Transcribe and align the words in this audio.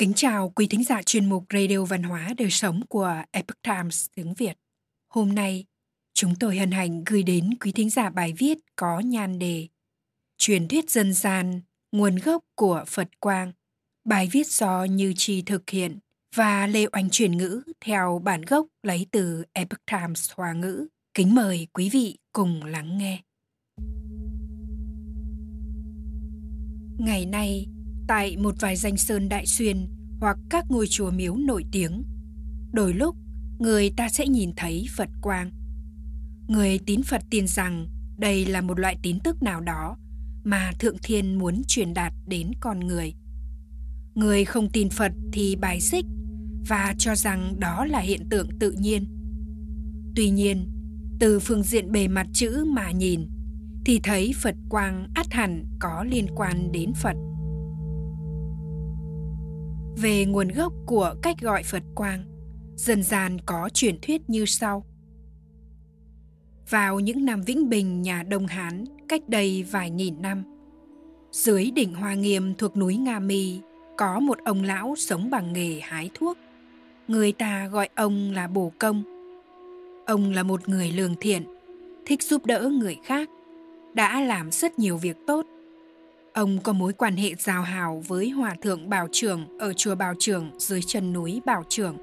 Kính 0.00 0.12
chào 0.14 0.52
quý 0.56 0.66
thính 0.66 0.84
giả 0.84 1.02
chuyên 1.02 1.28
mục 1.28 1.44
Radio 1.52 1.84
Văn 1.84 2.02
hóa 2.02 2.34
Đời 2.38 2.50
Sống 2.50 2.80
của 2.88 3.22
Epoch 3.30 3.62
Times 3.62 4.06
tiếng 4.14 4.34
Việt. 4.34 4.58
Hôm 5.08 5.34
nay, 5.34 5.64
chúng 6.14 6.34
tôi 6.40 6.58
hân 6.58 6.70
hạnh 6.70 7.02
gửi 7.06 7.22
đến 7.22 7.50
quý 7.60 7.72
thính 7.72 7.90
giả 7.90 8.10
bài 8.10 8.32
viết 8.38 8.58
có 8.76 9.00
nhan 9.00 9.38
đề 9.38 9.66
Truyền 10.38 10.68
thuyết 10.68 10.90
dân 10.90 11.12
gian, 11.12 11.60
nguồn 11.92 12.16
gốc 12.16 12.44
của 12.54 12.84
Phật 12.86 13.08
Quang. 13.20 13.52
Bài 14.04 14.28
viết 14.32 14.46
do 14.46 14.84
Như 14.84 15.12
Chi 15.16 15.42
thực 15.42 15.70
hiện 15.70 15.98
và 16.34 16.66
Lê 16.66 16.86
Oanh 16.92 17.10
chuyển 17.10 17.36
ngữ 17.36 17.62
theo 17.80 18.20
bản 18.24 18.42
gốc 18.42 18.66
lấy 18.82 19.06
từ 19.10 19.44
Epoch 19.52 19.86
Times 19.86 20.30
Hoa 20.34 20.52
ngữ. 20.52 20.86
Kính 21.14 21.34
mời 21.34 21.66
quý 21.72 21.90
vị 21.92 22.18
cùng 22.32 22.64
lắng 22.64 22.98
nghe. 22.98 23.22
Ngày 26.98 27.26
nay, 27.26 27.66
tại 28.10 28.36
một 28.36 28.54
vài 28.60 28.76
danh 28.76 28.96
sơn 28.96 29.28
đại 29.28 29.46
xuyên 29.46 29.88
hoặc 30.20 30.38
các 30.50 30.64
ngôi 30.68 30.86
chùa 30.86 31.10
miếu 31.10 31.36
nổi 31.36 31.64
tiếng, 31.72 32.04
đôi 32.72 32.94
lúc 32.94 33.16
người 33.58 33.90
ta 33.96 34.08
sẽ 34.08 34.26
nhìn 34.26 34.50
thấy 34.56 34.86
Phật 34.96 35.08
quang. 35.22 35.50
Người 36.48 36.78
tín 36.86 37.02
Phật 37.02 37.22
tin 37.30 37.46
rằng 37.46 37.88
đây 38.18 38.46
là 38.46 38.60
một 38.60 38.78
loại 38.80 38.96
tín 39.02 39.18
tức 39.24 39.42
nào 39.42 39.60
đó 39.60 39.96
mà 40.44 40.72
Thượng 40.78 40.96
Thiên 41.02 41.38
muốn 41.38 41.62
truyền 41.68 41.94
đạt 41.94 42.12
đến 42.26 42.50
con 42.60 42.80
người. 42.80 43.14
Người 44.14 44.44
không 44.44 44.70
tin 44.70 44.88
Phật 44.90 45.12
thì 45.32 45.56
bài 45.56 45.80
xích 45.80 46.04
và 46.68 46.94
cho 46.98 47.14
rằng 47.14 47.60
đó 47.60 47.84
là 47.84 47.98
hiện 48.00 48.28
tượng 48.30 48.48
tự 48.58 48.70
nhiên. 48.70 49.04
Tuy 50.16 50.30
nhiên, 50.30 50.70
từ 51.20 51.40
phương 51.40 51.62
diện 51.62 51.92
bề 51.92 52.08
mặt 52.08 52.26
chữ 52.32 52.64
mà 52.66 52.90
nhìn 52.90 53.28
thì 53.84 54.00
thấy 54.02 54.32
Phật 54.42 54.54
quang 54.68 55.08
ắt 55.14 55.32
hẳn 55.32 55.64
có 55.80 56.04
liên 56.04 56.26
quan 56.36 56.72
đến 56.72 56.92
Phật. 57.02 57.16
Về 60.02 60.24
nguồn 60.24 60.48
gốc 60.48 60.72
của 60.86 61.14
cách 61.22 61.36
gọi 61.40 61.62
Phật 61.62 61.82
quang, 61.94 62.24
dần 62.76 63.02
dàn 63.02 63.38
có 63.46 63.68
truyền 63.74 64.00
thuyết 64.02 64.30
như 64.30 64.44
sau. 64.46 64.84
Vào 66.70 67.00
những 67.00 67.24
năm 67.24 67.42
Vĩnh 67.42 67.68
Bình 67.68 68.02
nhà 68.02 68.22
Đông 68.22 68.46
Hán 68.46 68.84
cách 69.08 69.28
đây 69.28 69.64
vài 69.70 69.90
nghìn 69.90 70.22
năm, 70.22 70.42
dưới 71.32 71.70
đỉnh 71.70 71.94
Hoa 71.94 72.14
Nghiêm 72.14 72.54
thuộc 72.58 72.76
núi 72.76 72.96
Nga 72.96 73.18
Mi 73.18 73.60
có 73.96 74.20
một 74.20 74.38
ông 74.44 74.62
lão 74.62 74.94
sống 74.96 75.30
bằng 75.30 75.52
nghề 75.52 75.80
hái 75.80 76.10
thuốc. 76.14 76.38
Người 77.08 77.32
ta 77.32 77.68
gọi 77.68 77.88
ông 77.94 78.32
là 78.32 78.46
Bồ 78.46 78.72
Công. 78.78 79.02
Ông 80.06 80.32
là 80.32 80.42
một 80.42 80.68
người 80.68 80.90
lương 80.92 81.14
thiện, 81.20 81.44
thích 82.06 82.22
giúp 82.22 82.46
đỡ 82.46 82.70
người 82.72 82.96
khác, 83.04 83.28
đã 83.94 84.20
làm 84.20 84.50
rất 84.50 84.78
nhiều 84.78 84.96
việc 84.96 85.16
tốt. 85.26 85.46
Ông 86.32 86.58
có 86.62 86.72
mối 86.72 86.92
quan 86.92 87.16
hệ 87.16 87.34
giao 87.38 87.62
hảo 87.62 88.02
với 88.08 88.28
Hòa 88.28 88.56
Thượng 88.62 88.90
Bảo 88.90 89.08
Trưởng 89.12 89.58
ở 89.58 89.72
chùa 89.72 89.94
Bảo 89.94 90.14
Trưởng 90.18 90.50
dưới 90.58 90.80
chân 90.86 91.12
núi 91.12 91.40
Bảo 91.44 91.64
Trưởng. 91.68 91.96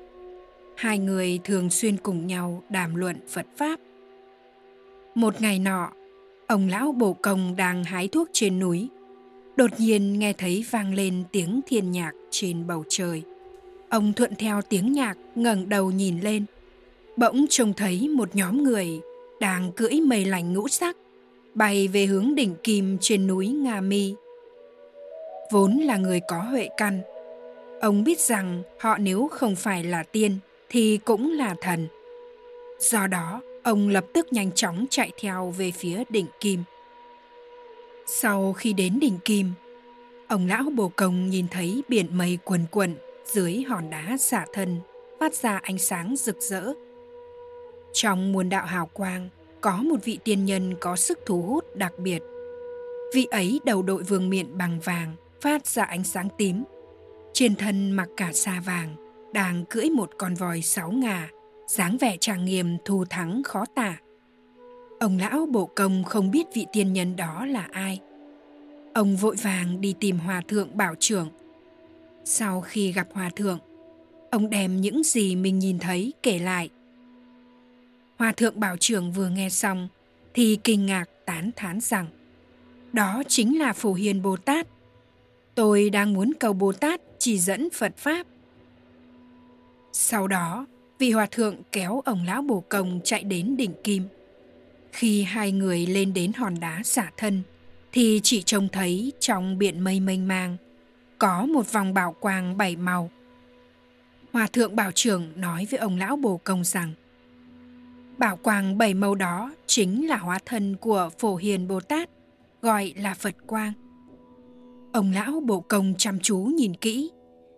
Hai 0.75 0.99
người 0.99 1.39
thường 1.43 1.69
xuyên 1.69 1.97
cùng 1.97 2.27
nhau 2.27 2.63
đàm 2.69 2.95
luận 2.95 3.17
Phật 3.29 3.45
Pháp. 3.57 3.79
Một 5.15 5.41
ngày 5.41 5.59
nọ, 5.59 5.91
ông 6.47 6.67
lão 6.67 6.91
bổ 6.91 7.13
công 7.13 7.55
đang 7.55 7.83
hái 7.83 8.07
thuốc 8.07 8.29
trên 8.33 8.59
núi. 8.59 8.89
Đột 9.55 9.71
nhiên 9.79 10.19
nghe 10.19 10.33
thấy 10.33 10.65
vang 10.71 10.93
lên 10.93 11.23
tiếng 11.31 11.61
thiên 11.67 11.91
nhạc 11.91 12.11
trên 12.31 12.67
bầu 12.67 12.83
trời. 12.89 13.23
Ông 13.89 14.13
thuận 14.13 14.35
theo 14.35 14.61
tiếng 14.61 14.93
nhạc 14.93 15.17
ngẩng 15.35 15.69
đầu 15.69 15.91
nhìn 15.91 16.19
lên. 16.19 16.45
Bỗng 17.17 17.45
trông 17.49 17.73
thấy 17.73 18.07
một 18.09 18.35
nhóm 18.35 18.63
người 18.63 18.99
đang 19.39 19.71
cưỡi 19.71 20.01
mây 20.01 20.25
lành 20.25 20.53
ngũ 20.53 20.67
sắc 20.67 20.97
bay 21.57 21.87
về 21.87 22.05
hướng 22.05 22.35
đỉnh 22.35 22.55
kim 22.55 22.97
trên 23.01 23.27
núi 23.27 23.47
Nga 23.47 23.81
Mi. 23.81 24.15
Vốn 25.51 25.77
là 25.77 25.97
người 25.97 26.19
có 26.27 26.37
huệ 26.41 26.69
căn, 26.77 27.01
ông 27.81 28.03
biết 28.03 28.19
rằng 28.19 28.63
họ 28.79 28.97
nếu 28.97 29.27
không 29.31 29.55
phải 29.55 29.83
là 29.83 30.03
tiên 30.03 30.39
thì 30.69 30.99
cũng 31.05 31.31
là 31.31 31.55
thần. 31.61 31.87
Do 32.79 33.07
đó, 33.07 33.41
ông 33.63 33.89
lập 33.89 34.05
tức 34.13 34.33
nhanh 34.33 34.51
chóng 34.51 34.85
chạy 34.89 35.11
theo 35.21 35.53
về 35.57 35.71
phía 35.71 36.03
đỉnh 36.09 36.27
kim. 36.39 36.63
Sau 38.07 38.53
khi 38.53 38.73
đến 38.73 38.99
đỉnh 38.99 39.19
kim, 39.25 39.51
ông 40.27 40.47
lão 40.47 40.63
bồ 40.75 40.91
công 40.95 41.29
nhìn 41.29 41.47
thấy 41.51 41.83
biển 41.87 42.17
mây 42.17 42.39
quần 42.43 42.65
quần 42.71 42.95
dưới 43.25 43.63
hòn 43.67 43.89
đá 43.89 44.17
xả 44.19 44.45
thân 44.53 44.79
phát 45.19 45.33
ra 45.33 45.59
ánh 45.63 45.77
sáng 45.77 46.15
rực 46.17 46.41
rỡ. 46.41 46.73
Trong 47.93 48.31
muôn 48.31 48.49
đạo 48.49 48.65
hào 48.65 48.85
quang, 48.85 49.29
có 49.67 49.77
một 49.77 49.95
vị 50.03 50.19
tiên 50.23 50.45
nhân 50.45 50.73
có 50.79 50.95
sức 50.95 51.19
thu 51.25 51.41
hút 51.41 51.75
đặc 51.75 51.93
biệt. 51.99 52.23
Vị 53.13 53.25
ấy 53.31 53.59
đầu 53.65 53.81
đội 53.81 54.03
vương 54.03 54.29
miện 54.29 54.57
bằng 54.57 54.79
vàng, 54.79 55.15
phát 55.41 55.67
ra 55.67 55.83
ánh 55.83 56.03
sáng 56.03 56.27
tím. 56.37 56.63
Trên 57.33 57.55
thân 57.55 57.91
mặc 57.91 58.09
cả 58.17 58.31
sa 58.33 58.61
vàng, 58.65 58.95
đang 59.33 59.65
cưỡi 59.69 59.89
một 59.89 60.09
con 60.17 60.35
voi 60.35 60.61
sáu 60.61 60.91
ngà, 60.91 61.29
dáng 61.67 61.97
vẻ 61.97 62.17
trang 62.19 62.45
nghiêm 62.45 62.77
thù 62.85 63.05
thắng 63.05 63.43
khó 63.43 63.65
tả. 63.75 63.97
Ông 64.99 65.17
lão 65.17 65.45
bộ 65.45 65.65
công 65.65 66.03
không 66.03 66.31
biết 66.31 66.47
vị 66.53 66.65
tiên 66.73 66.93
nhân 66.93 67.15
đó 67.15 67.45
là 67.45 67.67
ai. 67.71 67.99
Ông 68.93 69.15
vội 69.15 69.35
vàng 69.35 69.81
đi 69.81 69.95
tìm 69.99 70.19
hòa 70.19 70.41
thượng 70.47 70.77
bảo 70.77 70.95
trưởng. 70.99 71.29
Sau 72.25 72.61
khi 72.61 72.91
gặp 72.91 73.07
hòa 73.11 73.29
thượng, 73.35 73.59
ông 74.31 74.49
đem 74.49 74.81
những 74.81 75.03
gì 75.03 75.35
mình 75.35 75.59
nhìn 75.59 75.79
thấy 75.79 76.13
kể 76.23 76.39
lại 76.39 76.69
Hòa 78.17 78.31
thượng 78.31 78.59
bảo 78.59 78.77
trưởng 78.77 79.11
vừa 79.11 79.29
nghe 79.29 79.49
xong 79.49 79.87
thì 80.33 80.59
kinh 80.63 80.85
ngạc 80.85 81.05
tán 81.25 81.51
thán 81.55 81.79
rằng 81.81 82.07
đó 82.93 83.23
chính 83.27 83.59
là 83.59 83.73
Phổ 83.73 83.93
Hiền 83.93 84.21
Bồ 84.21 84.37
Tát. 84.37 84.67
Tôi 85.55 85.89
đang 85.89 86.13
muốn 86.13 86.33
cầu 86.39 86.53
Bồ 86.53 86.71
Tát 86.73 87.01
chỉ 87.19 87.37
dẫn 87.39 87.69
Phật 87.69 87.97
Pháp. 87.97 88.27
Sau 89.93 90.27
đó, 90.27 90.65
vị 90.99 91.11
hòa 91.11 91.27
thượng 91.31 91.55
kéo 91.71 92.01
ông 92.05 92.23
lão 92.25 92.41
bồ 92.41 92.63
công 92.69 92.99
chạy 93.03 93.23
đến 93.23 93.57
đỉnh 93.57 93.73
kim. 93.83 94.03
Khi 94.91 95.23
hai 95.23 95.51
người 95.51 95.85
lên 95.85 96.13
đến 96.13 96.31
hòn 96.33 96.59
đá 96.59 96.81
xả 96.83 97.11
thân, 97.17 97.43
thì 97.91 98.19
chỉ 98.23 98.41
trông 98.41 98.67
thấy 98.69 99.13
trong 99.19 99.57
biển 99.57 99.79
mây 99.79 99.99
mênh 99.99 100.27
mang 100.27 100.57
có 101.19 101.45
một 101.45 101.71
vòng 101.71 101.93
bảo 101.93 102.15
quang 102.19 102.57
bảy 102.57 102.75
màu. 102.75 103.09
Hòa 104.33 104.47
thượng 104.47 104.75
bảo 104.75 104.91
trưởng 104.91 105.31
nói 105.35 105.67
với 105.71 105.79
ông 105.79 105.97
lão 105.97 106.15
bồ 106.15 106.37
công 106.37 106.63
rằng 106.63 106.93
Bảo 108.17 108.37
quang 108.37 108.77
bảy 108.77 108.93
màu 108.93 109.15
đó 109.15 109.51
chính 109.67 110.07
là 110.07 110.17
hóa 110.17 110.39
thân 110.45 110.75
của 110.75 111.09
Phổ 111.19 111.35
Hiền 111.35 111.67
Bồ 111.67 111.79
Tát, 111.79 112.09
gọi 112.61 112.93
là 112.97 113.13
Phật 113.13 113.35
Quang. 113.47 113.73
Ông 114.93 115.11
lão 115.11 115.39
bộ 115.45 115.59
công 115.59 115.93
chăm 115.97 116.19
chú 116.19 116.37
nhìn 116.37 116.75
kỹ, 116.75 117.11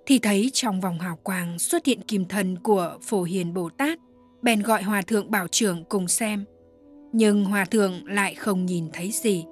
thì 0.05 0.19
thấy 0.19 0.49
trong 0.53 0.81
vòng 0.81 0.99
hào 0.99 1.15
quang 1.23 1.59
xuất 1.59 1.85
hiện 1.85 2.01
kim 2.01 2.25
thân 2.25 2.57
của 2.63 2.97
Phổ 3.01 3.23
Hiền 3.23 3.53
Bồ 3.53 3.69
Tát, 3.69 3.99
bèn 4.41 4.61
gọi 4.61 4.83
Hòa 4.83 5.01
Thượng 5.01 5.31
Bảo 5.31 5.47
Trưởng 5.47 5.83
cùng 5.83 6.07
xem. 6.07 6.45
Nhưng 7.11 7.45
Hòa 7.45 7.65
Thượng 7.65 8.05
lại 8.05 8.35
không 8.35 8.65
nhìn 8.65 8.89
thấy 8.93 9.11
gì. 9.11 9.45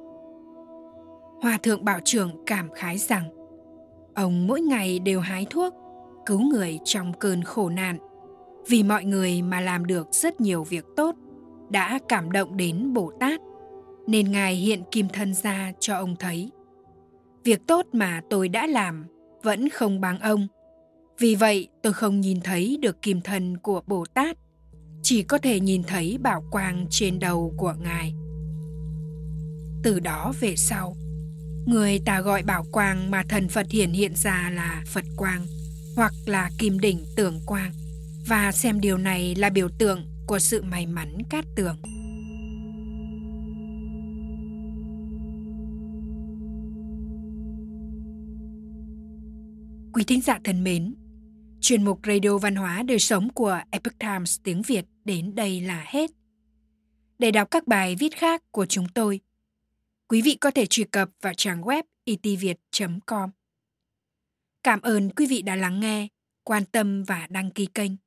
Hòa 1.42 1.58
Thượng 1.64 1.86
Bảo 1.86 2.00
Trưởng 2.04 2.44
cảm 2.46 2.70
khái 2.74 2.98
rằng, 2.98 3.30
ông 4.16 4.48
mỗi 4.48 4.62
ngày 4.62 5.00
đều 5.00 5.20
hái 5.20 5.46
thuốc, 5.50 5.74
cứu 6.26 6.42
người 6.42 6.80
trong 6.84 7.14
cơn 7.20 7.44
khổ 7.44 7.70
nạn 7.70 7.98
vì 8.68 8.84
mọi 8.84 9.06
người 9.06 9.42
mà 9.42 9.62
làm 9.62 9.86
được 9.86 10.08
rất 10.12 10.42
nhiều 10.42 10.64
việc 10.64 10.86
tốt, 10.96 11.16
đã 11.70 12.00
cảm 12.10 12.32
động 12.32 12.58
đến 12.58 12.94
bồ 12.94 13.12
tát. 13.20 13.42
Nên 14.08 14.32
ngài 14.32 14.56
hiện 14.56 14.84
kim 14.92 15.08
thân 15.10 15.34
ra 15.34 15.72
cho 15.80 15.96
ông 15.96 16.16
thấy. 16.16 16.52
Việc 17.44 17.68
tốt 17.68 17.86
mà 17.94 18.22
tôi 18.30 18.50
đã 18.50 18.68
làm 18.68 19.06
vẫn 19.44 19.70
không 19.70 20.02
bằng 20.02 20.20
ông. 20.20 20.48
Vì 21.20 21.36
vậy 21.36 21.68
tôi 21.84 21.94
không 21.94 22.22
nhìn 22.22 22.42
thấy 22.42 22.78
được 22.82 23.02
kim 23.02 23.22
thân 23.22 23.58
của 23.58 23.82
bồ 23.88 24.06
tát, 24.14 24.38
chỉ 25.04 25.24
có 25.24 25.38
thể 25.38 25.60
nhìn 25.60 25.84
thấy 25.84 26.18
bảo 26.22 26.44
quang 26.52 26.86
trên 26.90 27.20
đầu 27.20 27.54
của 27.58 27.74
ngài. 27.84 28.14
Từ 29.84 30.00
đó 30.00 30.34
về 30.40 30.56
sau, 30.56 30.96
người 31.66 32.00
ta 32.06 32.22
gọi 32.22 32.44
bảo 32.44 32.66
quang 32.72 33.12
mà 33.12 33.24
thần 33.30 33.50
phật 33.50 33.66
hiển 33.72 33.92
hiện 33.92 34.16
ra 34.16 34.52
là 34.54 34.84
phật 34.88 35.06
quang 35.18 35.46
hoặc 35.96 36.14
là 36.26 36.50
kim 36.58 36.80
đỉnh 36.80 37.06
tưởng 37.16 37.40
quang 37.46 37.72
và 38.28 38.52
xem 38.52 38.82
điều 38.82 38.98
này 38.98 39.36
là 39.36 39.50
biểu 39.50 39.70
tượng 39.80 40.06
của 40.28 40.40
sự 40.40 40.64
may 40.64 40.86
mắn 40.86 41.18
cát 41.30 41.46
tường. 41.56 41.78
Quý 49.94 50.04
thính 50.04 50.22
giả 50.22 50.40
thân 50.44 50.64
mến, 50.64 50.96
chuyên 51.62 51.86
mục 51.86 52.00
Radio 52.08 52.38
Văn 52.38 52.56
hóa 52.56 52.84
Đời 52.84 53.00
Sống 53.00 53.30
của 53.34 53.60
Epoch 53.72 54.00
Times 54.00 54.40
tiếng 54.44 54.62
Việt 54.62 54.86
đến 55.06 55.36
đây 55.36 55.62
là 55.62 55.86
hết. 55.88 56.12
Để 57.20 57.32
đọc 57.32 57.48
các 57.52 57.68
bài 57.68 57.96
viết 58.00 58.18
khác 58.18 58.44
của 58.52 58.66
chúng 58.66 58.88
tôi, 58.90 59.20
quý 60.08 60.22
vị 60.22 60.36
có 60.42 60.52
thể 60.52 60.66
truy 60.66 60.84
cập 60.84 61.10
vào 61.22 61.34
trang 61.34 61.62
web 61.62 61.84
itviet.com. 62.04 63.30
Cảm 64.64 64.82
ơn 64.82 65.10
quý 65.10 65.28
vị 65.28 65.42
đã 65.42 65.56
lắng 65.56 65.80
nghe, 65.80 66.08
quan 66.44 66.66
tâm 66.66 67.04
và 67.04 67.28
đăng 67.30 67.52
ký 67.52 67.66
kênh. 67.66 68.07